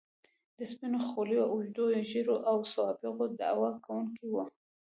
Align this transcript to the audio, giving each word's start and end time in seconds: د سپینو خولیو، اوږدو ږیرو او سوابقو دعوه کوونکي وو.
د 0.57 0.59
سپینو 0.71 0.99
خولیو، 1.07 1.49
اوږدو 1.51 1.85
ږیرو 2.09 2.35
او 2.49 2.57
سوابقو 2.73 3.25
دعوه 3.39 3.69
کوونکي 3.85 4.25
وو. 4.29 4.43